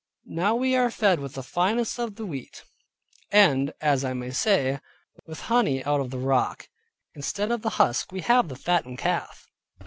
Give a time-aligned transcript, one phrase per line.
[0.25, 2.63] But now we are fed with the finest of the wheat,
[3.31, 4.79] and, as I may say,
[5.27, 6.67] with honey out of the rock.
[7.13, 9.45] Instead of the husk, we have the fatted calf.